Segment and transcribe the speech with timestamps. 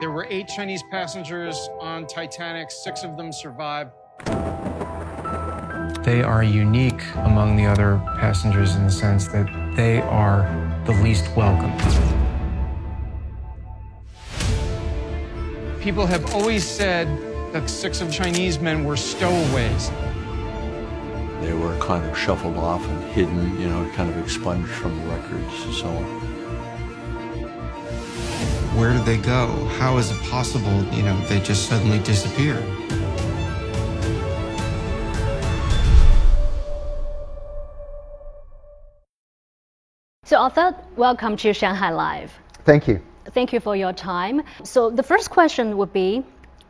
[0.00, 3.90] There were eight Chinese passengers on Titanic, six of them survived.
[6.04, 10.42] They are unique among the other passengers in the sense that they are
[10.84, 11.72] the least welcome.
[15.80, 17.08] People have always said
[17.52, 19.90] that six of Chinese men were stowaways.
[21.40, 25.06] They were kind of shuffled off and hidden, you know, kind of expunged from the
[25.08, 26.27] records and so on.
[28.78, 29.48] Where did they go?
[29.80, 32.62] How is it possible, you know, they just suddenly disappeared?
[40.22, 42.32] So, Arthur, welcome to Shanghai Live.
[42.64, 43.02] Thank you.
[43.32, 44.42] Thank you for your time.
[44.62, 46.22] So, the first question would be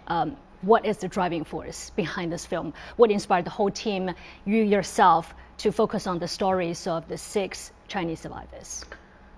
[0.07, 2.73] um, what is the driving force behind this film?
[2.97, 4.15] What inspired the whole team,
[4.47, 8.87] you yourself, to focus on the stories of the six Chinese survivors?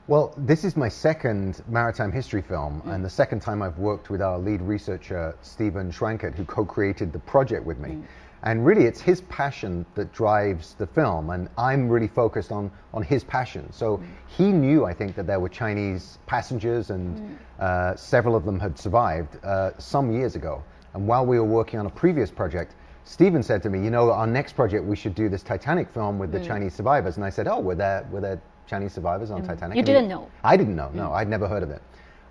[0.07, 2.93] Well, this is my second maritime history film, mm.
[2.93, 7.13] and the second time I've worked with our lead researcher, Steven Schwankert, who co created
[7.13, 7.91] the project with me.
[7.91, 8.05] Mm.
[8.43, 13.03] And really, it's his passion that drives the film, and I'm really focused on, on
[13.03, 13.71] his passion.
[13.71, 14.05] So mm.
[14.27, 17.37] he knew, I think, that there were Chinese passengers, and mm.
[17.63, 20.63] uh, several of them had survived uh, some years ago.
[20.95, 24.11] And while we were working on a previous project, Stephen said to me, "You know,
[24.11, 26.47] our next project, we should do this Titanic film with the mm.
[26.47, 29.47] Chinese survivors." And I said, "Oh, were there were there Chinese survivors on mm.
[29.47, 30.31] Titanic?" You didn't know.
[30.45, 30.91] I didn't know.
[30.95, 31.19] No, mm.
[31.19, 31.83] I'd never heard of it.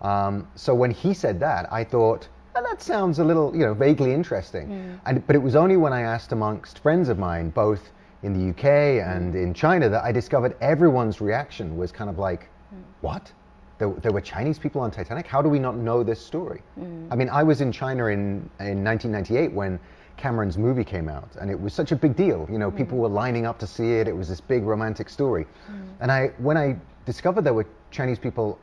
[0.01, 3.73] Um, so when he said that, I thought oh, that sounds a little, you know,
[3.73, 4.67] vaguely interesting.
[4.67, 4.99] Mm.
[5.05, 7.91] And, but it was only when I asked amongst friends of mine, both
[8.23, 8.65] in the UK
[9.05, 9.43] and mm.
[9.43, 12.81] in China, that I discovered everyone's reaction was kind of like, mm.
[13.01, 13.31] what?
[13.77, 15.25] There, there, were Chinese people on Titanic?
[15.25, 16.61] How do we not know this story?
[16.77, 17.07] Mm.
[17.11, 19.79] I mean, I was in China in, in 1998 when
[20.19, 22.45] Cameron's movie came out, and it was such a big deal.
[22.51, 23.01] You know, people mm.
[23.01, 24.07] were lining up to see it.
[24.07, 25.45] It was this big romantic story.
[25.45, 25.87] Mm.
[26.01, 26.75] And I, when I
[27.05, 28.59] discovered there were Chinese people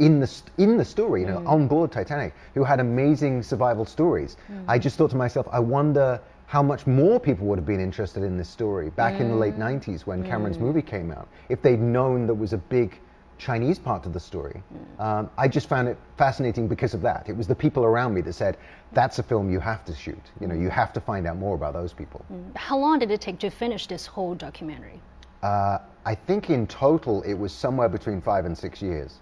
[0.00, 1.48] in the in the story, you know, mm.
[1.48, 4.36] on board Titanic, who had amazing survival stories.
[4.50, 4.64] Mm.
[4.66, 8.24] I just thought to myself, I wonder how much more people would have been interested
[8.24, 10.06] in this story back in the late '90s mm.
[10.06, 12.98] when Cameron's movie came out, if they'd known there was a big
[13.44, 14.62] Chinese part of the story.
[14.62, 15.04] Mm.
[15.04, 17.28] Um, I just found it fascinating because of that.
[17.28, 18.56] It was the people around me that said,
[18.92, 20.24] "That's a film you have to shoot.
[20.40, 22.24] You know, you have to find out more about those people."
[22.56, 24.98] How long did it take to finish this whole documentary?
[25.42, 29.20] Uh, I think in total it was somewhere between five and six years.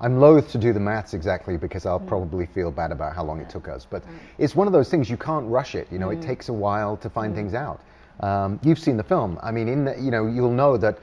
[0.00, 2.06] I'm loath to do the maths exactly because I'll mm.
[2.06, 3.84] probably feel bad about how long it took us.
[3.84, 4.18] But mm.
[4.38, 5.88] it's one of those things you can't rush it.
[5.92, 6.30] You know, it mm.
[6.30, 7.80] takes a while to find things out.
[8.20, 9.38] Um, you've seen the film.
[9.42, 10.98] I mean, in the, you know, you'll know that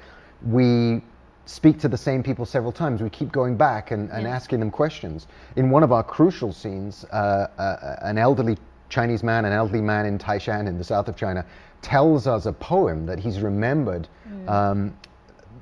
[0.46, 1.02] we
[1.46, 3.02] speak to the same people several times.
[3.02, 4.36] We keep going back and, and yeah.
[4.36, 5.28] asking them questions.
[5.56, 8.58] In one of our crucial scenes, uh, uh, an elderly
[8.90, 11.46] Chinese man, an elderly man in Taishan in the south of China,
[11.82, 14.50] tells us a poem that he's remembered mm.
[14.50, 14.96] um,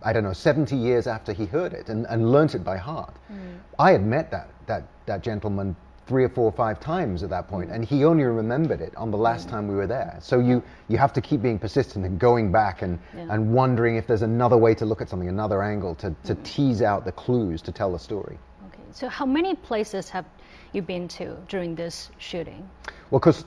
[0.03, 3.13] I don't know, 70 years after he heard it and, and learnt it by heart.
[3.31, 3.57] Mm.
[3.79, 7.49] I had met that, that, that gentleman three or four or five times at that
[7.49, 7.71] mm.
[7.71, 10.17] and he only remembered it on the last time we were there.
[10.21, 13.27] So you, you have to keep being persistent and going back and, yeah.
[13.29, 16.43] and wondering if there's another way to look at something, another angle to, to mm.
[16.43, 18.37] tease out the clues to tell the story.
[18.67, 20.25] Okay, so how many places have
[20.73, 22.69] you been to during this shooting?
[23.11, 23.45] Well, because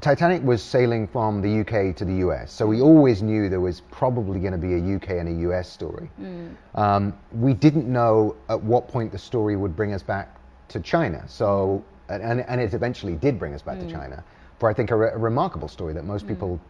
[0.00, 3.82] Titanic was sailing from the UK to the US, so we always knew there was
[3.90, 6.08] probably going to be a UK and a US story.
[6.20, 6.54] Mm.
[6.76, 10.39] Um, we didn't know at what point the story would bring us back
[10.70, 13.86] to China, so and, and it eventually did bring us back mm.
[13.86, 14.24] to China
[14.60, 16.28] for I think a, re- a remarkable story that most mm.
[16.28, 16.60] people,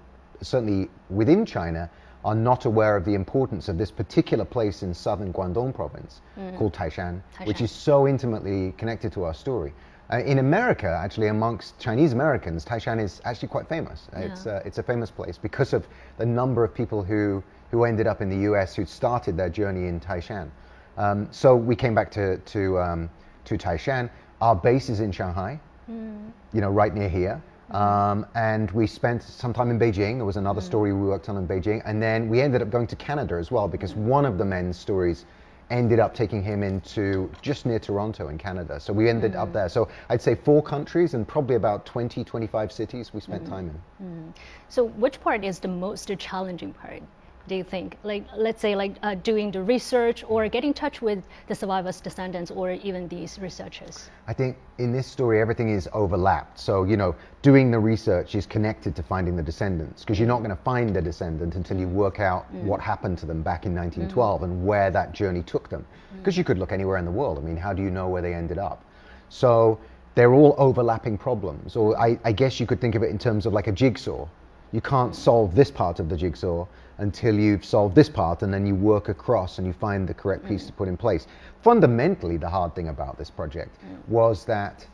[0.41, 1.91] certainly within China,
[2.25, 6.57] are not aware of the importance of this particular place in southern Guangdong province mm.
[6.57, 9.73] called Taishan, Taishan, which is so intimately connected to our story.
[10.13, 14.09] Uh, in America, actually, amongst Chinese Americans, Taishan is actually quite famous.
[14.13, 14.21] Yeah.
[14.21, 15.87] It's, uh, it's a famous place because of
[16.19, 19.89] the number of people who, who ended up in the US who started their journey
[19.89, 20.51] in Taishan.
[20.97, 23.11] Um, so we came back to, to, um,
[23.45, 24.11] to Taishan.
[24.41, 26.31] Our base is in Shanghai, mm.
[26.53, 27.43] you know, right near here.
[27.69, 27.77] Hmm.
[27.77, 30.17] Um, and we spent some time in Beijing.
[30.17, 30.65] There was another mm.
[30.65, 31.83] story we worked on in Beijing.
[31.85, 33.99] And then we ended up going to Canada as well because mm.
[33.99, 35.25] one of the men's stories
[35.71, 38.81] ended up taking him into just near Toronto in Canada.
[38.81, 39.41] So we ended mm.
[39.41, 39.69] up there.
[39.69, 43.49] So I'd say four countries and probably about 20, 25 cities we spent mm.
[43.49, 44.35] time in.
[44.69, 47.03] So which part is the most challenging part?
[47.47, 47.97] Do you think?
[48.03, 52.01] Like, let's say, like uh, doing the research or getting in touch with the survivors'
[52.01, 54.11] descendants or even these researchers?
[54.27, 56.59] I think in this story, everything is overlapped.
[56.59, 60.39] So, you know, doing the research is connected to finding the descendants because you're not
[60.39, 62.63] going to find a descendant until you work out mm.
[62.65, 64.45] what happened to them back in 1912 mm.
[64.45, 65.85] and where that journey took them.
[66.19, 66.39] Because mm.
[66.39, 67.39] you could look anywhere in the world.
[67.39, 68.85] I mean, how do you know where they ended up?
[69.29, 69.79] So,
[70.15, 71.77] they're all overlapping problems.
[71.77, 74.27] Or I, I guess you could think of it in terms of like a jigsaw
[74.73, 76.67] You can't solve this part of the jigsaw
[77.01, 80.47] until you've solved this part, and then you work across and you find the correct
[80.47, 81.27] piece to put in place.
[81.63, 84.09] Fundamentally, the hard thing about this project mm.
[84.09, 84.87] was that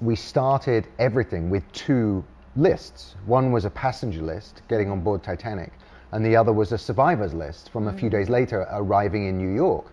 [0.00, 2.24] we started everything with two
[2.56, 3.14] lists.
[3.26, 5.72] One was a passenger list getting on board Titanic,
[6.10, 8.12] and the other was a survivors list from a few mm.
[8.12, 9.86] days later arriving in New York.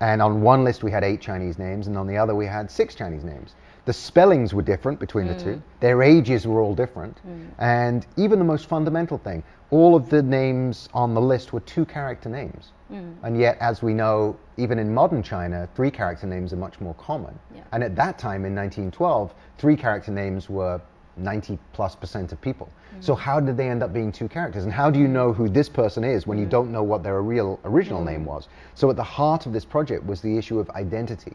[0.00, 2.70] And on one list we had eight Chinese names, and on the other we had
[2.70, 3.54] six Chinese names.
[3.86, 5.62] The spellings were different between the two, mm.
[5.80, 7.48] their ages were all different, mm.
[7.58, 11.84] and even the most fundamental thing, all of the names on the list were two
[11.84, 12.72] character names.
[12.92, 13.14] Mm.
[13.22, 16.94] And yet, as we know, even in modern China, three character names are much more
[16.94, 17.38] common.
[17.54, 17.62] Yeah.
[17.72, 20.80] And at that time in 1912, three character names were
[21.16, 22.68] 90 plus percent of people.
[23.00, 24.64] So how did they end up being two characters?
[24.64, 27.20] And how do you know who this person is when you don't know what their
[27.20, 28.48] real original name was?
[28.74, 31.34] So at the heart of this project was the issue of identity.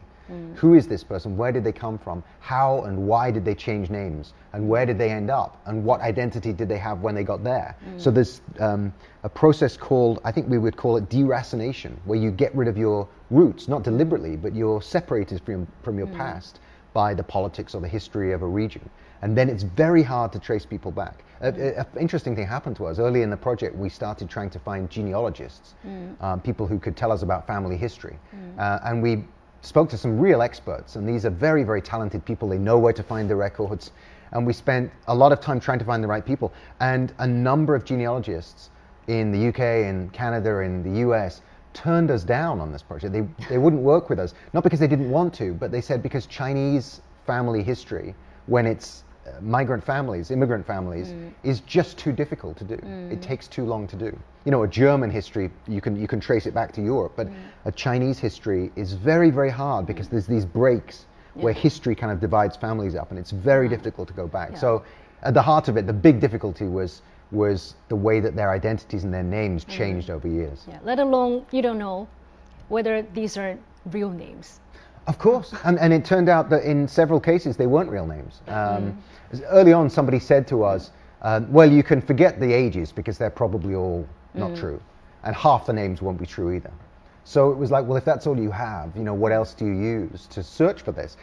[0.54, 1.36] Who is this person?
[1.36, 2.22] Where did they come from?
[2.40, 4.32] How and why did they change names?
[4.52, 5.60] And where did they end up?
[5.66, 7.76] And what identity did they have when they got there?
[7.98, 8.92] So there's um,
[9.24, 12.76] a process called, I think we would call it deracination, where you get rid of
[12.78, 16.60] your roots, not deliberately, but you're separated from, from your past
[16.92, 18.88] by the politics or the history of a region.
[19.22, 21.24] And then it's very hard to trace people back.
[21.40, 22.98] An interesting thing happened to us.
[22.98, 25.74] Early in the project, we started trying to find genealogists,
[26.20, 28.18] um, people who could tell us about family history.
[28.58, 29.24] Uh, and we
[29.62, 32.48] spoke to some real experts, and these are very, very talented people.
[32.48, 33.92] They know where to find the records.
[34.32, 36.52] And we spent a lot of time trying to find the right people.
[36.80, 38.70] And a number of genealogists
[39.06, 41.42] in the UK, in Canada, in the US
[41.74, 43.12] turned us down on this project.
[43.12, 46.02] They, they wouldn't work with us, not because they didn't want to, but they said
[46.02, 48.14] because Chinese family history,
[48.46, 49.04] when it's
[49.40, 51.32] migrant families, immigrant families, mm.
[51.42, 52.74] is just too difficult to do.
[52.74, 53.22] It mm.
[53.22, 54.16] takes too long to do.
[54.44, 57.28] You know, a German history, you can, you can trace it back to Europe, but
[57.28, 57.34] mm.
[57.64, 62.20] a Chinese history is very, very hard because there's these breaks where history kind of
[62.20, 64.50] divides families up and it's very difficult to go back.
[64.52, 64.58] Yeah.
[64.58, 64.84] So
[65.22, 69.04] at the heart of it, the big difficulty was, was the way that their identities
[69.04, 70.64] and their names changed over years.
[70.68, 72.06] Yeah, let alone you don't know
[72.68, 74.60] whether these are real names.
[75.06, 78.40] Of course, and, and it turned out that in several cases they weren't real names.
[78.48, 79.02] Um,
[79.46, 80.90] Early on, somebody said to us,
[81.22, 84.80] uh, "Well, you can forget the ages because they're probably all not true,
[85.24, 86.70] and half the names won't be true either."
[87.24, 89.64] So it was like, well, if that's all you have, you know, what else do
[89.64, 91.16] you use to search for this?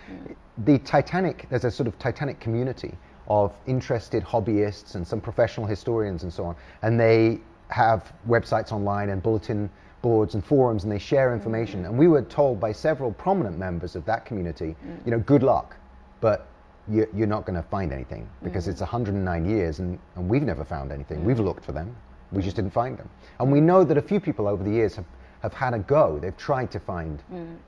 [0.59, 2.93] The Titanic, there's a sort of Titanic community
[3.27, 9.09] of interested hobbyists and some professional historians and so on, and they have websites online
[9.09, 9.69] and bulletin
[10.01, 11.83] boards and forums and they share information.
[11.83, 11.89] Mm.
[11.89, 15.05] And we were told by several prominent members of that community, mm.
[15.05, 15.75] you know, good luck,
[16.21, 16.47] but
[16.89, 18.71] you, you're not going to find anything because mm.
[18.71, 21.23] it's 109 years and, and we've never found anything.
[21.23, 21.95] We've looked for them,
[22.31, 23.09] we just didn't find them.
[23.39, 25.05] And we know that a few people over the years have,
[25.41, 26.19] have had a go.
[26.19, 27.23] They've tried to find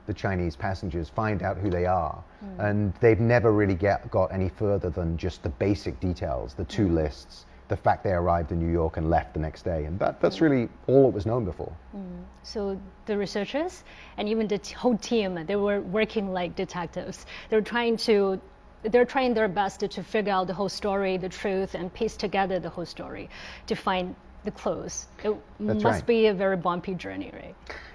[0.06, 2.22] the Chinese passengers, find out who they are,
[2.58, 6.88] and they've never really get, got any further than just the basic details, the two
[6.88, 9.86] lists, the fact they arrived in New York and left the next day.
[9.86, 11.72] And that, that's really all that was known before.
[11.96, 12.22] Mm.
[12.42, 13.82] So the researchers
[14.18, 17.24] and even the t- whole team, they were working like detectives.
[17.48, 18.38] They were trying to,
[18.82, 22.16] they're trying their best to, to figure out the whole story, the truth, and piece
[22.16, 23.30] together the whole story
[23.68, 24.14] to find
[24.44, 25.06] the clues.
[25.24, 26.06] It That's must right.
[26.06, 27.54] be a very bumpy journey, right?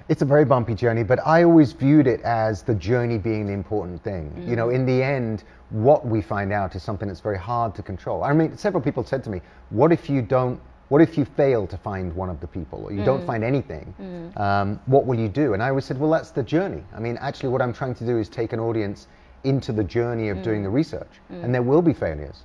[0.10, 3.54] It's a very bumpy journey, but I always viewed it as the journey being the
[3.54, 4.34] important thing.
[4.48, 4.56] You mm.
[4.56, 8.24] know, in the end, what we find out is something that's very hard to control.
[8.24, 10.60] I mean, several people said to me, "What if you don't?
[10.90, 13.26] What if you fail to find one of the people, or you don't mm.
[13.26, 13.94] find anything?
[14.00, 14.40] Mm.
[14.40, 16.84] Um, what will you do?" And I always said, "Well, that's the journey.
[16.96, 19.08] I mean, actually, what I'm trying to do is take an audience
[19.44, 20.66] into the journey of doing mm.
[20.66, 22.44] the research, and there will be failures."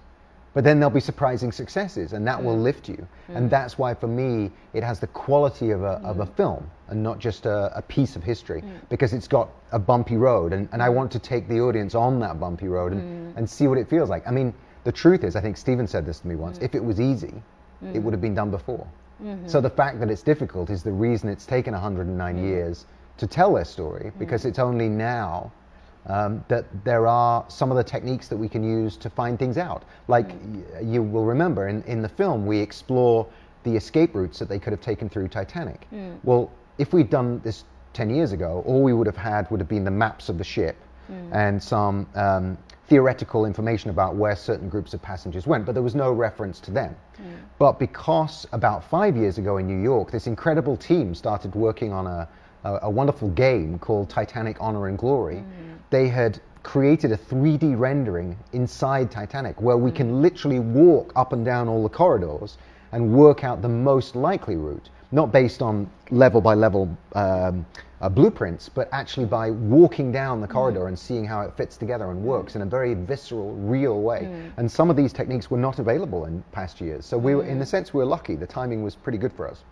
[0.54, 2.62] But then there'll be surprising successes, and that will mm.
[2.62, 3.06] lift you.
[3.28, 3.50] And mm.
[3.50, 6.36] that's why, for me, it has the quality of a, of a mm.
[6.36, 10.52] film and not just a, a piece of history, because it's got a bumpy road.
[10.52, 13.66] And, and I want to take the audience on that bumpy road and, and see
[13.66, 14.26] what it feels like.
[14.26, 14.52] I mean,
[14.84, 17.32] the truth is, I think Steven said this to me once if it was easy,
[17.94, 18.86] it would have been done before.
[19.22, 19.48] Mm-hmm.
[19.48, 22.86] So the fact that it's difficult is the reason it's taken 109 years
[23.18, 25.50] to tell their story, because it's only now
[26.06, 29.56] um, that there are some of the techniques that we can use to find things
[29.58, 29.84] out.
[30.08, 33.26] Like y- you will remember in, in the film, we explore
[33.64, 35.86] the escape routes that they could have taken through Titanic.
[36.24, 39.68] Well, if we'd done this 10 years ago, all we would have had would have
[39.68, 40.76] been the maps of the ship
[41.32, 42.56] and some um,
[42.88, 46.70] theoretical information about where certain groups of passengers went, but there was no reference to
[46.70, 46.96] them.
[47.58, 52.06] But because about five years ago in New York, this incredible team started working on
[52.06, 52.28] a,
[52.64, 55.74] a, a wonderful game called Titanic Honor and Glory, mm-hmm.
[55.90, 59.96] they had created a 3D rendering inside Titanic where we mm.
[59.96, 62.56] can literally walk up and down all the corridors
[62.92, 64.88] and work out the most likely route.
[65.12, 67.64] Not based on level by level um,
[68.00, 72.10] uh, blueprints, but actually by walking down the corridor and seeing how it fits together
[72.10, 74.50] and works in a very visceral, real way.
[74.56, 77.06] And some of these techniques were not available in past years.
[77.06, 78.34] So we were, in a sense, we were lucky.
[78.34, 79.62] The timing was pretty good for us.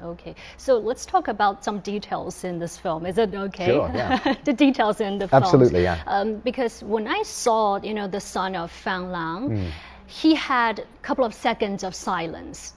[0.00, 3.04] Okay, so let's talk about some details in this film.
[3.04, 3.66] Is it okay?
[3.66, 4.36] Sure, yeah.
[4.44, 5.42] the details in the film.
[5.42, 6.02] Absolutely, yeah.
[6.06, 9.68] Um, because when I saw, you know, the son of Fang Lang, Hmm.
[10.06, 12.74] he had a couple of seconds of silence.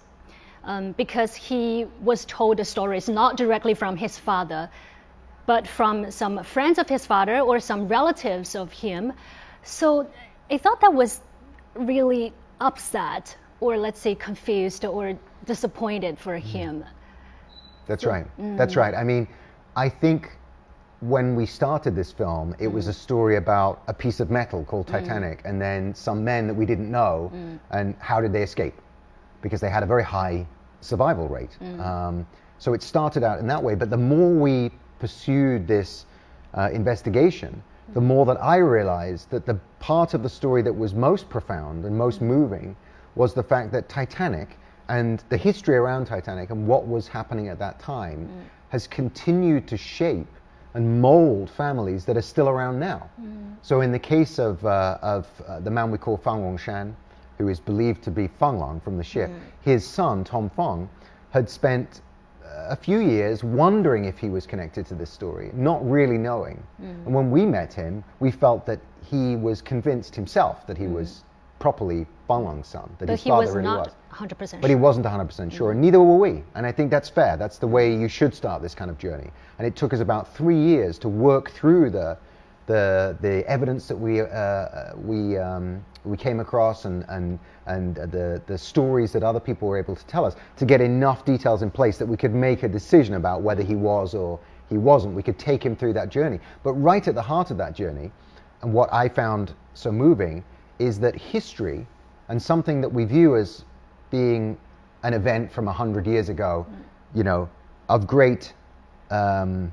[0.64, 4.70] Um, because he was told the stories not directly from his father,
[5.46, 9.14] but from some friends of his father or some relatives of him.
[9.64, 10.08] So
[10.52, 11.22] I thought that was
[11.76, 16.48] really upset, or let's say confused or disappointed for mm-hmm.
[16.48, 16.86] him.
[17.88, 18.26] That's right.
[18.38, 18.58] Mm.
[18.58, 18.94] That's right.
[18.94, 19.28] I mean,
[19.76, 20.38] I think
[21.00, 22.90] when we started this film, it was mm.
[22.90, 24.92] a story about a piece of metal called mm.
[24.92, 27.32] Titanic and then some men that we didn't know
[27.72, 28.76] and how did they escape?
[29.42, 30.46] Because they had a very high
[30.82, 31.58] survival rate.
[31.80, 32.26] Um,
[32.58, 33.76] so it started out in that way.
[33.76, 36.06] But the more we pursued this
[36.54, 40.94] uh, investigation, the more that I realized that the part of the story that was
[40.94, 42.76] most profound and most moving
[43.16, 44.58] was the fact that Titanic
[44.90, 48.28] and the history around Titanic and what was happening at that time
[48.70, 50.28] has continued to shape
[50.76, 53.10] and mold families that are still around now.
[53.62, 56.94] So, in the case of, uh, of uh, the man we call Fang Rongshan,
[57.40, 59.40] who is believed to be Fang Lang from the ship, mm.
[59.62, 60.90] his son, Tom Fong,
[61.32, 62.02] had spent
[62.44, 66.62] uh, a few years wondering if he was connected to this story, not really knowing.
[66.82, 67.06] Mm.
[67.06, 68.80] And when we met him, we felt that
[69.10, 70.94] he was convinced himself that he mm.
[70.94, 71.24] was
[71.60, 74.30] properly Fang Lang's son, that But his he father was really not was.
[74.30, 76.44] 100% But he wasn't 100% sure, and neither were we.
[76.56, 77.38] And I think that's fair.
[77.38, 79.30] That's the way you should start this kind of journey.
[79.58, 82.18] And it took us about three years to work through the,
[82.70, 88.40] the, the evidence that we, uh, we, um, we came across and, and, and the,
[88.46, 91.72] the stories that other people were able to tell us to get enough details in
[91.72, 95.16] place that we could make a decision about whether he was or he wasn't.
[95.16, 96.40] We could take him through that journey.
[96.62, 98.12] But right at the heart of that journey,
[98.62, 100.44] and what I found so moving,
[100.78, 101.88] is that history
[102.28, 103.66] and something that we view as
[104.12, 104.56] being
[105.02, 106.68] an event from 100 years ago,
[107.16, 107.50] you know,
[107.90, 108.54] of great
[109.10, 109.72] um,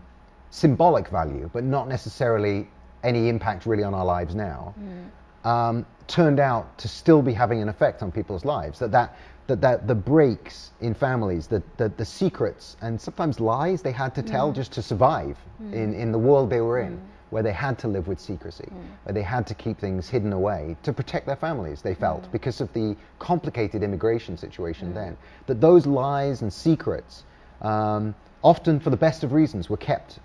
[0.48, 2.66] symbolic value, but not necessarily
[3.06, 5.48] any impact really on our lives now, mm.
[5.48, 8.78] um, turned out to still be having an effect on people's lives.
[8.78, 13.80] That that that, that the breaks in families, the, the the secrets and sometimes lies
[13.80, 14.54] they had to tell mm.
[14.54, 15.72] just to survive mm.
[15.72, 18.68] in, in the world they were in, where they had to live with secrecy,
[19.04, 21.80] where they had to keep things hidden away to protect their families.
[21.82, 27.25] They felt because of the complicated immigration situation then that those lies and secrets,
[27.62, 30.18] um, often for the best of reasons, were kept,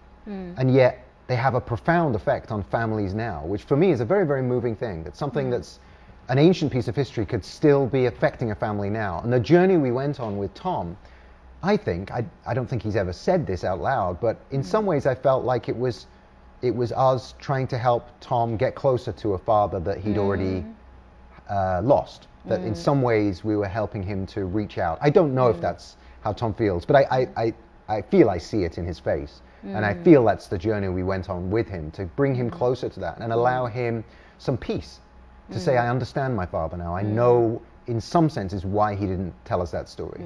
[0.57, 4.05] and yet they have a profound effect on families now, which for me is a
[4.05, 5.01] very, very moving thing.
[5.05, 5.51] That something mm.
[5.51, 5.79] that's
[6.27, 9.21] an ancient piece of history could still be affecting a family now.
[9.23, 10.97] And the journey we went on with Tom,
[11.63, 14.83] I think, I, I don't think he's ever said this out loud, but in some
[14.83, 14.89] mm.
[14.89, 16.07] ways I felt like it was,
[16.61, 20.65] it was us trying to help Tom get closer to a father that he'd already
[20.65, 20.73] mm.
[21.49, 22.27] uh, lost.
[22.43, 24.97] That in some ways we were helping him to reach out.
[24.99, 25.95] I don't know if that's
[26.25, 27.53] how Tom feels, but I, I, I,
[27.91, 29.41] I feel I see it in his face.
[29.63, 30.03] And I mm.
[30.03, 32.53] feel that's the journey we went on with him to bring him mm.
[32.53, 33.71] closer to that and allow mm.
[33.71, 34.03] him
[34.39, 34.99] some peace
[35.51, 36.95] to say, I understand my father now.
[36.95, 40.23] I know, in some senses, why he didn't tell us that story.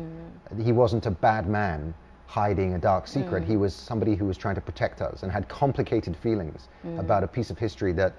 [0.64, 1.96] He wasn't a bad man
[2.28, 3.44] hiding a dark secret.
[3.44, 7.28] He was somebody who was trying to protect us and had complicated feelings about a
[7.28, 8.14] piece of history that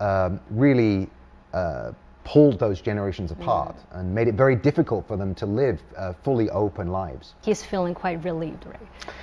[0.00, 1.08] um, really
[1.54, 1.92] uh,
[2.24, 6.48] pulled those generations apart and made it very difficult for them to live uh, fully
[6.50, 7.34] open lives.
[7.42, 9.14] He's feeling quite relieved, right?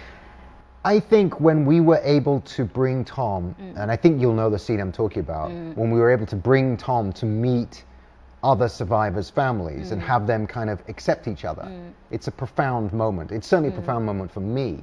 [0.86, 3.82] I think when we were able to bring Tom, mm.
[3.82, 5.76] and I think you'll know the scene I'm talking about, mm.
[5.76, 7.84] when we were able to bring Tom to meet
[8.42, 10.06] other survivors' families and mm.
[10.06, 11.70] have them kind of accept each other,
[12.12, 13.32] it's a profound moment.
[13.34, 14.80] It's certainly a profound moment for me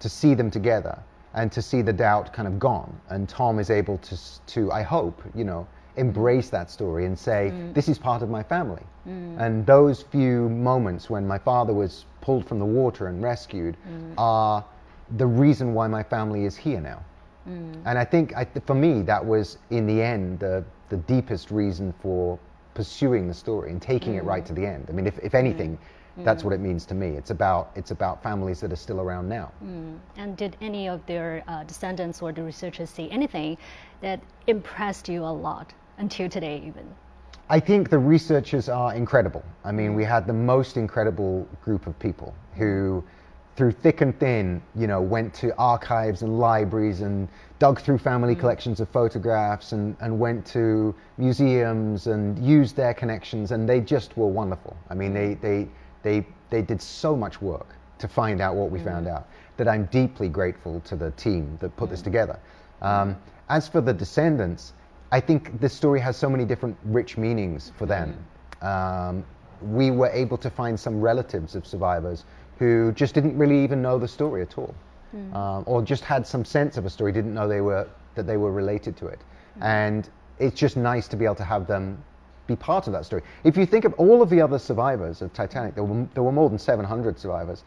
[0.00, 0.98] to see them together
[1.34, 2.98] and to see the doubt kind of gone.
[3.10, 7.50] And Tom is able to, to I hope, you know, embrace that story and say,
[7.52, 7.74] mm.
[7.74, 8.82] this is part of my family.
[9.08, 9.40] Mm.
[9.40, 14.14] And those few moments when my father was pulled from the water and rescued mm.
[14.18, 14.64] are
[15.16, 17.02] the reason why my family is here now.
[17.84, 21.94] And I think I, for me, that was in the end the, the deepest reason
[22.02, 22.40] for
[22.74, 24.86] pursuing the story and taking it right to the end.
[24.88, 25.78] I mean, if, if anything,
[26.24, 27.08] that's what it means to me.
[27.10, 29.52] It's about, it's about families that are still around now.
[30.16, 33.58] And did any of their uh, descendants or the researchers see anything
[34.00, 36.86] that impressed you a lot until today, even?
[37.48, 39.44] I think the researchers are incredible.
[39.64, 39.96] I mean, mm.
[39.96, 43.04] we had the most incredible group of people who,
[43.54, 48.34] through thick and thin, you know, went to archives and libraries and dug through family
[48.34, 48.40] mm.
[48.40, 54.16] collections of photographs and, and went to museums and used their connections, and they just
[54.16, 54.76] were wonderful.
[54.90, 55.40] I mean, they, mm.
[55.40, 55.68] they,
[56.02, 59.28] they, they did so much work to find out what we found out.
[59.56, 62.38] That I'm deeply grateful to the team that put this together.
[62.82, 63.16] Um,
[63.48, 64.74] as for the descendants,
[65.12, 68.16] I think this story has so many different rich meanings for them.
[68.62, 69.24] Um,
[69.62, 72.24] we were able to find some relatives of survivors
[72.58, 74.74] who just didn't really even know the story at all,
[75.32, 78.36] um, or just had some sense of a story, didn't know they were that they
[78.36, 79.20] were related to it,
[79.60, 80.08] and
[80.38, 82.02] it's just nice to be able to have them
[82.46, 83.22] be part of that story.
[83.44, 86.32] If you think of all of the other survivors of Titanic, there were, there were
[86.32, 87.64] more than 700 survivors.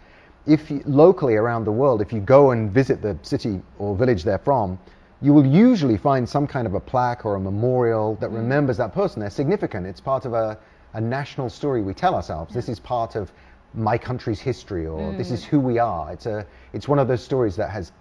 [0.48, 4.24] If you, locally around the world, if you go and visit the city or village
[4.24, 4.80] they're from,
[5.22, 8.94] you will usually find some kind of a plaque or a memorial that remembers that
[8.94, 9.20] person.
[9.20, 9.86] They're significant.
[9.86, 10.58] It's part of a,
[10.94, 12.54] a national story we tell ourselves.
[12.54, 13.32] This is part of
[13.74, 16.12] my country's history, or this is who we are.
[16.12, 17.92] It's a, it's one of those stories that has,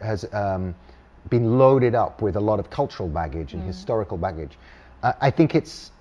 [0.00, 0.74] has um,
[1.30, 4.58] been loaded up with a lot of cultural baggage and historical baggage.
[5.02, 5.92] Uh, I think it's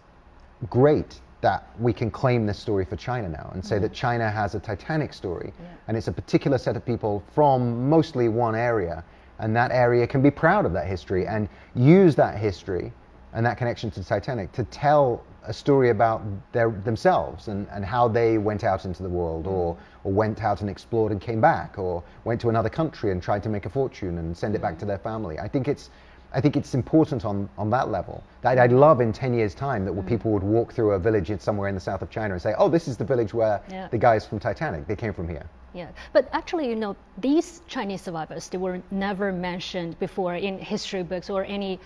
[0.69, 4.55] great that we can claim this story for China now and say that China has
[4.55, 5.53] a Titanic story
[5.87, 9.03] and it's a particular set of people from mostly one area
[9.39, 12.91] and that area can be proud of that history and use that history
[13.33, 18.07] and that connection to Titanic to tell a story about their, themselves and, and how
[18.07, 21.77] they went out into the world or, or went out and explored and came back
[21.77, 24.79] or went to another country and tried to make a fortune and send it back
[24.79, 25.37] to their family.
[25.39, 25.89] I think it's,
[26.33, 28.23] I think it's important on, on that level.
[28.43, 30.07] I'd, I'd love in 10 years' time that mm.
[30.07, 32.55] people would walk through a village in somewhere in the south of China and say,
[32.57, 33.87] oh, this is the village where Yeah.
[33.89, 35.45] the guys from Titanic, they came from here.
[35.75, 41.03] Yeah, but actually, you know, these Chinese survivors they were never mentioned before in history
[41.03, 41.79] books or any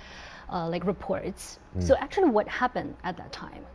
[0.54, 1.60] uh, like reports.
[1.80, 3.66] So actually, what happened at that time?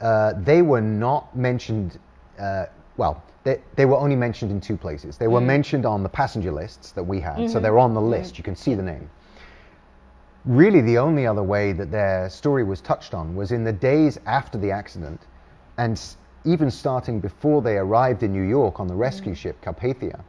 [0.00, 1.98] uh, they were not mentioned.
[2.38, 5.16] Uh, well, they, they were only mentioned in two places.
[5.16, 8.38] They were mentioned on the passenger lists that we had, so they're on the list.
[8.38, 9.08] You can see the name.
[10.44, 14.18] Really, the only other way that their story was touched on was in the days
[14.26, 15.20] after the accident,
[15.76, 16.00] and
[16.52, 19.36] even starting before they arrived in New York on the rescue mm.
[19.36, 20.20] ship Carpathia.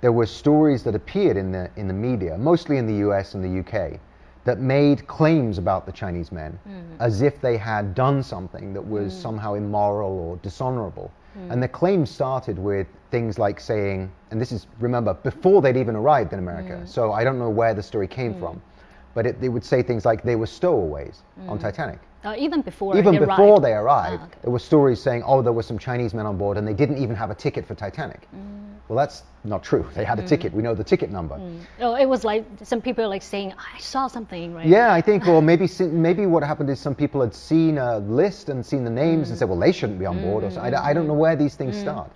[0.00, 3.34] There were stories that appeared in the in the media, mostly in the U.S.
[3.34, 3.98] and the UK,
[4.44, 6.96] that made claims about the Chinese men mm.
[7.00, 9.22] as if they had done something that was mm.
[9.22, 11.10] somehow immoral or dishonorable.
[11.50, 15.94] And the claims started with things like saying, and this is, remember, before they'd even
[15.94, 18.62] arrived in America, so I don't know where the story came from,
[19.16, 21.98] but it, they would say things like they were stowaways on Titanic.
[22.22, 23.64] Uh, even before Even they before arrived.
[23.64, 24.38] they arrived, Ah, okay.
[24.42, 26.98] there were stories saying, oh, there were some Chinese men on board and they didn't
[26.98, 28.28] even have a ticket for Titanic.
[28.88, 29.86] Well, that's not true.
[29.94, 30.52] They had a ticket.
[30.52, 31.40] We know the ticket number.
[31.80, 34.66] Oh, it was like some people like saying, "I saw something," right?
[34.66, 35.66] Yeah, I think, or maybe
[36.08, 39.38] maybe what happened is some people had seen a list and seen the names and
[39.38, 40.44] said, well, they shouldn't be on board.
[40.44, 40.60] Or so.
[40.60, 42.10] I, don't- I don't know where these things start.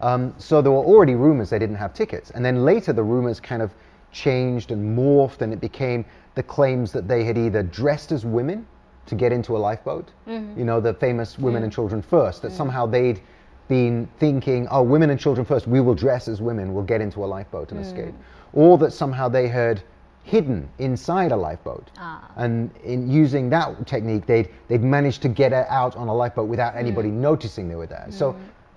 [0.00, 3.38] Um, so there were already rumors they didn't have tickets, and then later the rumors
[3.40, 3.70] kind of
[4.14, 8.66] changed and morphed, and it became the claims that they had either dressed as women
[9.06, 10.58] to get into a lifeboat, mm-hmm.
[10.58, 11.74] you know, the famous women and mm.
[11.74, 12.56] children first, that mm.
[12.56, 13.20] somehow they'd
[13.68, 17.22] been thinking, oh, women and children first, we will dress as women, we'll get into
[17.22, 17.84] a lifeboat and mm.
[17.84, 18.14] escape.
[18.54, 19.82] Or that somehow they had
[20.22, 21.90] hidden inside a lifeboat.
[21.98, 22.30] Ah.
[22.36, 26.74] And in using that technique, they'd, they'd managed to get out on a lifeboat without
[26.74, 28.06] anybody noticing they were there.
[28.08, 28.34] So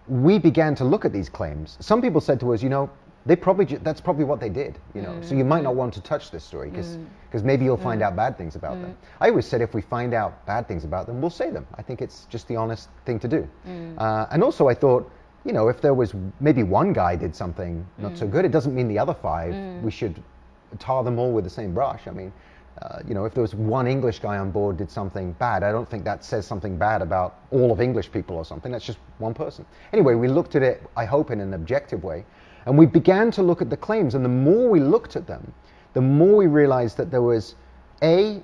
[0.08, 1.78] we began to look at these claims.
[1.80, 2.90] Some people said to us, you know,
[3.28, 5.22] they probably ju- that's probably what they did, you know.
[5.22, 5.78] So you might not mm.
[5.78, 6.98] want to touch this story because
[7.30, 7.46] because mm.
[7.46, 8.06] maybe you'll find mm.
[8.06, 8.98] out bad things about them.
[9.20, 11.68] I always said if we find out bad things about them, we'll say them.
[11.76, 13.48] I think it's just the honest thing to do.
[13.98, 15.12] Uh, and also, I thought,
[15.46, 18.74] you know, if there was maybe one guy did something not so good, it doesn't
[18.74, 20.24] mean the other five we should
[20.80, 22.08] tar them all with the same brush.
[22.08, 22.32] I mean,
[22.82, 25.72] uh, you know, if there was one English guy on board did something bad, I
[25.72, 28.72] don't think that says something bad about all of English people or something.
[28.72, 29.66] That's just one person.
[29.94, 32.24] Anyway, we looked at it, I hope, in an objective way,
[32.68, 34.14] and we began to look at the claims.
[34.14, 35.54] And the more we looked at them,
[35.94, 37.56] the more we realized that there was
[38.04, 38.42] a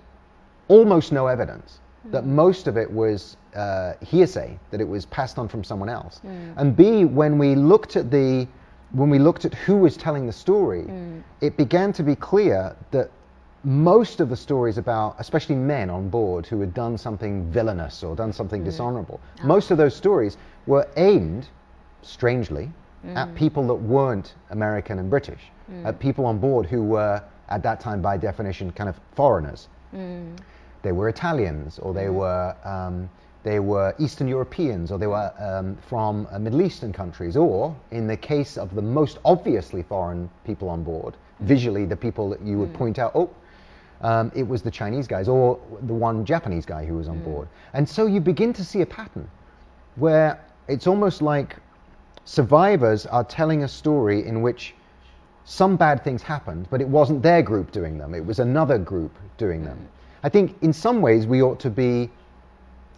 [0.70, 2.36] almost no evidence that hmm.
[2.36, 6.20] most of it was uh, hearsay, that it was passed on from someone else.
[6.20, 6.54] Hmm.
[6.58, 8.48] And B, when we looked at the
[8.92, 11.20] when we looked at who was telling the story, hmm.
[11.42, 13.12] it began to be clear that
[13.66, 18.16] most of the stories about, especially men on board who had done something villainous or
[18.16, 19.48] done something dishonorable, ah.
[19.48, 21.48] most of those stories were aimed,
[22.02, 22.72] strangely,
[23.16, 25.52] at people that weren't American and British,
[25.86, 29.68] at people on board who were, at that time, by definition, kind of foreigners.
[30.82, 33.10] They were Italians or they were um,
[33.44, 38.08] they were Eastern Europeans or they were um, from uh, Middle Eastern countries or in
[38.08, 42.58] the case of the most obviously foreign people on board visually the people that you
[42.58, 43.30] would point out oh
[44.02, 47.48] um, it was the Chinese guys or the one Japanese guy who was on board.
[47.74, 49.30] And so you begin to see a pattern
[49.96, 51.56] where it's almost like
[52.26, 54.74] survivors are telling a story in which
[55.46, 58.14] some bad things happened, but it wasn't their group doing them.
[58.14, 59.88] It was another group doing them.
[60.24, 62.10] I think in some ways we ought to be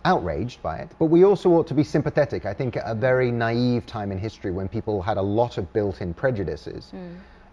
[0.05, 2.45] outraged by it, but we also ought to be sympathetic.
[2.45, 5.73] I think at a very naive time in history when people had a lot of
[5.73, 6.93] built in prejudices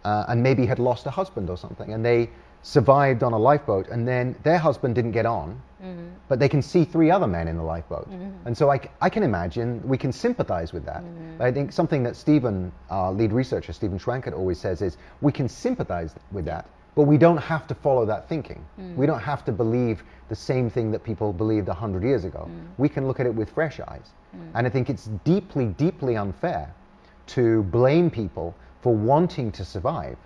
[0.04, 2.28] uh, and maybe had lost a husband or something, and they
[2.62, 6.08] survived on a lifeboat, and then their husband didn't get on, mm-hmm.
[6.28, 8.08] but they can see three other men in the lifeboat.
[8.08, 8.46] Mm-hmm.
[8.46, 11.02] And so I can imagine we can sympathize with that.
[11.38, 15.32] But I think something that Steven, our lead researcher, Steven Schwankert, always says is we
[15.32, 18.64] can sympathize with that, but we don't have to follow that thinking.
[18.78, 18.96] Mm.
[18.96, 22.48] We don't have to believe the same thing that people believed 100 years ago.
[22.48, 22.66] Mm.
[22.78, 24.10] We can look at it with fresh eyes.
[24.36, 24.50] Mm.
[24.54, 26.72] And I think it's deeply, deeply unfair
[27.28, 30.18] to blame people for wanting to survive.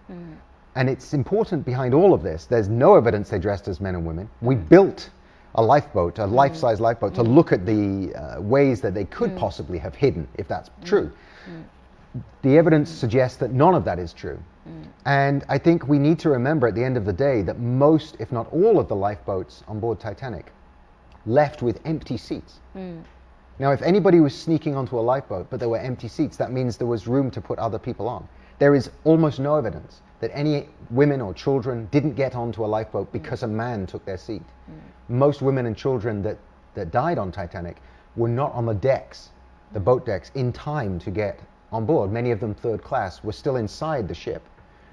[0.77, 4.07] And it's important behind all of this, there's no evidence they dressed as men and
[4.07, 4.29] women.
[4.43, 5.09] We built
[5.55, 6.33] a lifeboat, a mm.
[6.33, 9.39] life size lifeboat, to look at the uh, ways that they could mm.
[9.39, 10.85] possibly have hidden, if that's mm.
[10.85, 11.11] true.
[12.43, 14.39] The evidence suggests that none of that is true.
[15.05, 18.17] And I think we need to remember at the end of the day that most,
[18.19, 20.53] if not all, of the lifeboats on board Titanic
[21.25, 22.59] left with empty seats.
[23.59, 26.77] Now, if anybody was sneaking onto a lifeboat but there were empty seats, that means
[26.77, 28.29] there was room to put other people on.
[28.59, 33.13] There is almost no evidence that any women or children didn't get onto a lifeboat
[33.13, 34.43] because a man took their seat.
[34.71, 34.75] Mm.
[35.09, 36.39] Most women and children that,
[36.75, 37.77] that died on Titanic
[38.17, 39.31] were not on the decks,
[39.73, 42.11] the boat decks, in time to get on board.
[42.11, 44.43] Many of them third class were still inside the ship.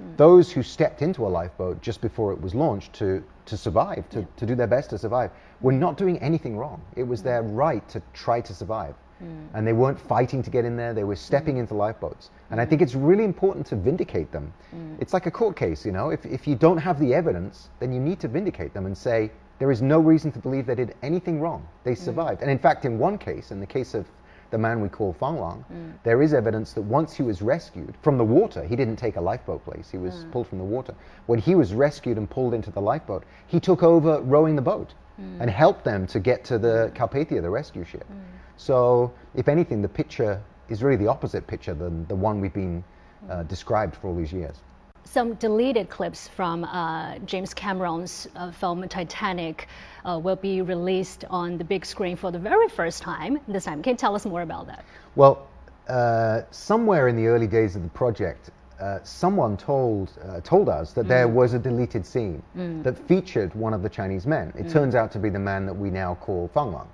[0.02, 0.18] Mm.
[0.18, 4.28] Those who stepped into a lifeboat just before it was launched to, to survive, to,
[4.38, 5.32] to do their best to survive,
[5.62, 6.82] were not doing anything wrong.
[6.96, 8.96] It was their right to try to survive.
[9.24, 9.48] Mm.
[9.54, 11.60] And they weren't fighting to get in there, they were stepping mm.
[11.60, 12.30] into lifeboats.
[12.52, 12.70] And I mm.
[12.70, 14.54] think it's really important to vindicate them.
[15.00, 16.10] It's like a court case, you know.
[16.10, 19.32] If, if you don't have the evidence, then you need to vindicate them and say,
[19.60, 21.66] there is no reason to believe they did anything wrong.
[21.84, 22.42] They survived.
[22.42, 24.06] And in fact, in one case, in the case of
[24.50, 25.64] the man we call Fang Lang,
[26.04, 29.22] there is evidence that once he was rescued from the water, he didn't take a
[29.22, 30.94] lifeboat place, he was pulled from the water.
[31.26, 34.94] When he was rescued and pulled into the lifeboat, he took over rowing the boat
[35.18, 38.06] and help them to get to the Carpathia, the rescue ship.
[38.58, 42.84] So, if anything, the picture is really the opposite picture than the one we've been
[43.30, 44.58] uh, described for all these years.
[45.06, 49.68] Some deleted clips from uh, James Cameron's uh, film Titanic
[50.06, 53.84] uh, will be released on the big screen for the very first time this time.
[53.84, 54.86] Can you tell us more about that?
[55.16, 55.48] Well,
[55.88, 60.94] uh, somewhere in the early days of the project, uh, someone told uh, told us
[60.94, 62.42] that there was a deleted scene
[62.84, 64.52] that featured one of the Chinese men.
[64.58, 66.88] It turns out to be the man that we now call Fang Lang.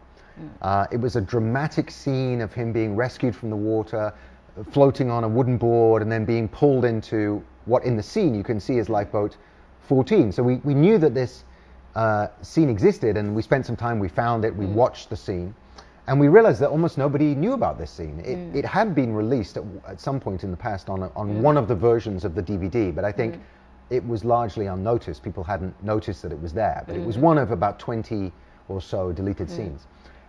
[0.62, 4.14] Uh, it was a dramatic scene of him being rescued from the water,
[4.72, 8.44] floating on a wooden board, and then being pulled into what in the scene you
[8.44, 9.38] can see is lifeboat
[9.82, 10.32] 14.
[10.32, 11.44] So we, we knew that this
[11.96, 15.54] uh, scene existed, and we spent some time, we found it, we watched the scene.
[16.10, 18.20] And we realized that almost nobody knew about this scene.
[18.22, 18.56] It, mm.
[18.56, 21.42] it had been released at, at some point in the past on, a, on mm.
[21.42, 23.40] one of the versions of the DVD, but I think mm.
[23.92, 25.22] it was largely unnoticed.
[25.22, 26.84] People hadn't noticed that it was there.
[26.88, 28.34] But it was one of about 20
[28.70, 29.86] or so deleted scenes.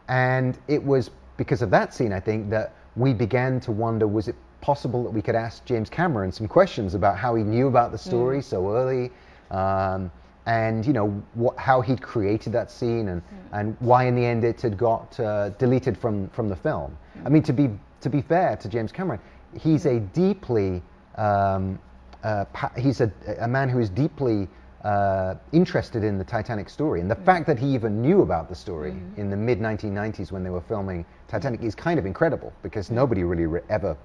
[0.09, 4.29] And it was because of that scene, I think, that we began to wonder was
[4.29, 7.91] it possible that we could ask James Cameron some questions about how he knew about
[7.91, 9.11] the story so early?
[9.51, 10.13] Um,
[10.47, 13.23] and you know what, how he'd created that scene and,
[13.53, 16.97] and why in the end it had got uh, deleted from, from the film.
[17.25, 19.21] I mean to be to be fair to James Cameron,
[19.59, 20.83] he's a deeply
[21.17, 21.79] um,
[22.23, 24.49] uh, pa- he's a, a man who is deeply
[24.85, 28.55] uh, interested in the Titanic story, and the fact that he even knew about the
[28.55, 32.91] story in the mid 1990s when they were filming Titanic is kind of incredible because
[32.91, 33.97] nobody really re- ever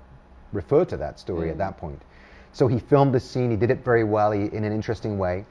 [0.52, 2.02] referred to that story at that point.
[2.52, 3.52] So he filmed this scene.
[3.52, 5.46] He did it very well he, in an interesting way,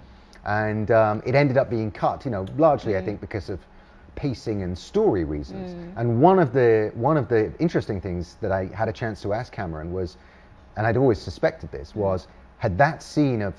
[0.47, 2.25] and um, it ended up being cut.
[2.25, 3.61] You know, largely I think because of
[4.17, 5.75] pacing and story reasons.
[5.97, 9.33] And one of the one of the interesting things that I had a chance to
[9.33, 10.17] ask Cameron was,
[10.77, 12.29] and I'd always suspected this was,
[12.59, 13.55] had that scene of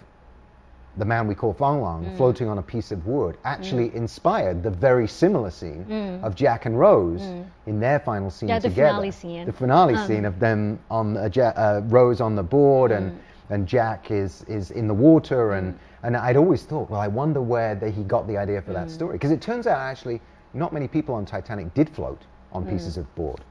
[0.98, 2.16] the man we call Fang Lang Mm.
[2.16, 5.86] floating on a piece of wood actually inspired the very similar scene
[6.24, 7.22] of Jack and Rose
[7.66, 8.52] in their final scene Mm.
[8.54, 8.88] Yeah, the together.
[8.92, 9.46] finale scene.
[9.46, 10.08] The finale Um.
[10.08, 13.16] scene of them on uh, ja- uh, Rose on the board and Mm.
[13.50, 17.42] And Jack is is in the water and and I'd always thought, well, I wonder
[17.42, 18.76] where the, he got the idea for Mm.
[18.76, 20.22] that story because it turns out actually
[20.54, 22.70] not many people on Titanic did float on Mm.
[22.70, 23.42] pieces of board.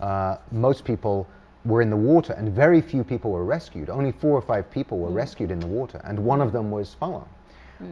[0.00, 1.26] Uh, most people
[1.64, 3.90] were in the water, and very few people were rescued.
[3.90, 5.00] Only four or five people Mm.
[5.02, 7.24] were rescued in the water, and one of them was Fang Lang.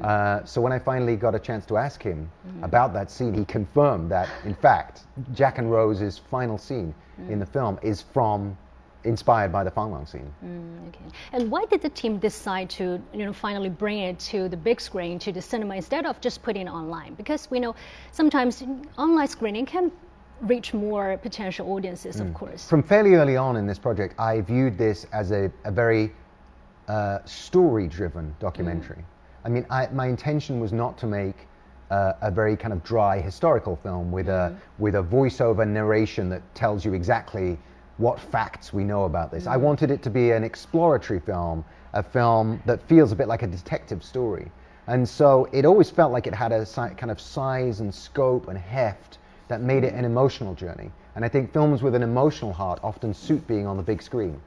[0.02, 2.64] Uh, so when I finally got a chance to ask him Mm.
[2.64, 5.02] about that scene, he confirmed that, in fact,
[5.32, 7.30] Jack and Rose's final scene Mm.
[7.30, 8.56] in the film is from,
[9.04, 10.32] inspired by the Fang Lang scene.
[10.88, 11.04] Okay.
[11.32, 14.80] And why did the team decide to, you know, finally bring it to the big
[14.80, 17.14] screen, to the cinema, instead of just putting it online?
[17.14, 17.74] Because we know
[18.12, 18.62] sometimes
[18.98, 19.92] online screening can
[20.40, 22.68] reach more potential audiences, of course.
[22.68, 26.12] From fairly early on in this project, I viewed this as a, a very
[26.88, 29.04] uh, story driven documentary.
[29.44, 31.46] I mean, I, my intention was not to make
[31.90, 36.42] uh, a very kind of dry historical film with a with a voiceover narration that
[36.54, 37.58] tells you exactly
[37.98, 39.46] what facts we know about this.
[39.46, 39.60] I mm.
[39.60, 43.46] wanted it to be an exploratory film, a film that feels a bit like a
[43.46, 44.50] detective story.
[44.86, 48.48] And so it always felt like it had a si- kind of size and scope
[48.48, 50.90] and heft that made it an emotional journey.
[51.14, 54.40] And I think films with an emotional heart often suit being on the big screen.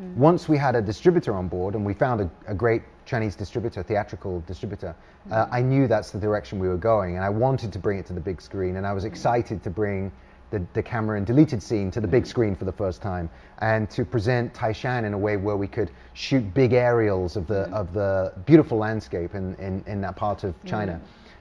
[0.00, 0.14] Mm.
[0.14, 3.82] Once we had a distributor on board and we found a, a great Chinese distributor,
[3.82, 4.94] theatrical distributor,
[5.30, 5.48] uh, mm.
[5.52, 7.16] I knew that's the direction we were going.
[7.16, 8.76] And I wanted to bring it to the big screen.
[8.76, 10.12] And I was excited to bring
[10.54, 12.28] the, the Cameron and deleted scene to the big mm.
[12.28, 15.90] screen for the first time and to present Taishan in a way where we could
[16.12, 17.72] shoot big aerials of the, mm.
[17.72, 20.68] of the beautiful landscape in, in, in that part of mm.
[20.68, 21.00] China.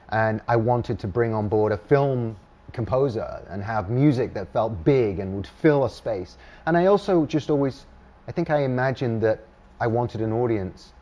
[0.10, 2.36] And I wanted to bring on board a film
[2.72, 6.38] composer and have music that felt big and would fill a space.
[6.66, 7.86] And I also just always,
[8.28, 9.46] I think I imagined that
[9.80, 10.94] I wanted an audience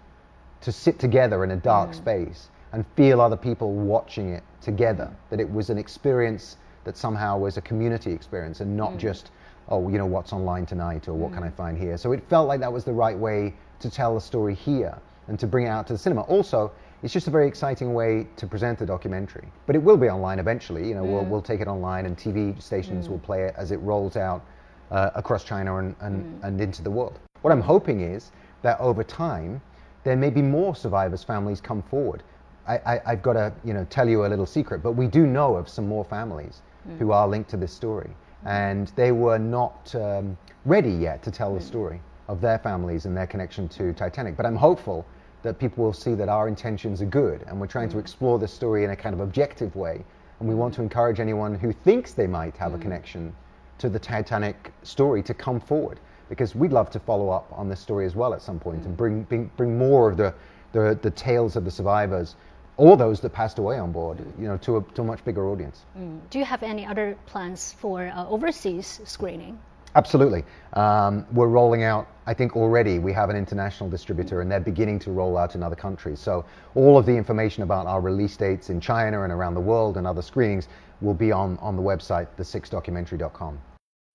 [0.61, 5.09] to sit together in a dark space and feel other people watching it together.
[5.29, 8.97] That it was an experience that somehow was a community experience and not mm.
[8.97, 9.31] just,
[9.69, 11.47] oh, you know, what's online tonight or what can mm.
[11.47, 11.97] I find here.
[11.97, 15.39] So it felt like that was the right way to tell the story here and
[15.39, 16.21] to bring it out to the cinema.
[16.21, 16.71] Also,
[17.03, 19.47] it's just a very exciting way to present the documentary.
[19.65, 20.87] But it will be online eventually.
[20.87, 21.29] You know, we'll, mm.
[21.29, 24.43] we'll take it online and TV stations will play it as it rolls out
[24.91, 27.19] uh, across China and, and, and into the world.
[27.41, 29.61] What I'm hoping is that over time,
[30.03, 32.23] there may be more survivors' families come forward.
[32.67, 35.25] I, I, I've got to you know, tell you a little secret, but we do
[35.25, 36.97] know of some more families Hmm.
[36.97, 38.09] who are linked to this story.
[38.41, 38.47] Hmm.
[38.47, 41.67] And they were not um, ready yet to tell the hmm.
[41.67, 44.35] story of their families and their connection to Titanic.
[44.35, 45.05] But I'm hopeful
[45.43, 48.53] that people will see that our intentions are good and we're trying to explore this
[48.53, 50.03] story in a kind of objective way.
[50.39, 53.33] And we want to encourage anyone who thinks they might have a connection
[53.77, 55.99] to the Titanic story to come forward.
[56.29, 58.95] Because we'd love to follow up on this story as well at some point and
[58.95, 60.33] bring, bring, bring more of the,
[60.71, 62.35] the, the tales of the survivors
[62.81, 65.47] or those that passed away on board, you know, to a, to a much bigger
[65.47, 65.85] audience.
[66.31, 69.59] Do you have any other plans for uh, overseas screening?
[69.93, 70.43] Absolutely.
[70.73, 74.97] Um, we're rolling out, I think already we have an international distributor and they're beginning
[74.99, 76.19] to roll out in other countries.
[76.19, 79.97] So all of the information about our release dates in China and around the world
[79.97, 80.67] and other screenings
[81.01, 83.59] will be on, on the website, the6documentary.com.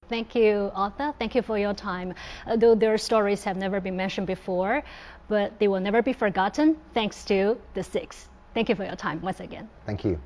[0.08, 1.14] Thank you, Arthur.
[1.20, 2.14] Thank you for your time.
[2.56, 4.82] Though their stories have never been mentioned before,
[5.28, 8.28] but they will never be forgotten thanks to the six.
[8.56, 9.68] Thank you for your time once again.
[9.84, 10.18] Thank you.